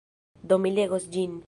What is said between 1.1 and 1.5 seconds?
ĝin.